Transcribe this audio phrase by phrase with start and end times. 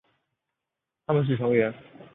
[1.05, 1.71] 他们是成员。